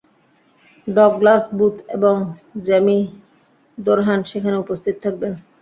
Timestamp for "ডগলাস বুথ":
0.87-1.75